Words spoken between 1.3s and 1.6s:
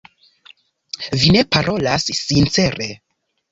ne